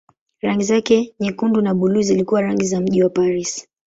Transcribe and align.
Rangi 0.41 0.63
za 0.65 0.81
nyekundu 1.19 1.61
na 1.61 1.73
buluu 1.75 2.01
zilikuwa 2.01 2.41
rangi 2.41 2.65
za 2.65 2.79
mji 2.81 3.03
wa 3.03 3.09
Paris. 3.09 3.67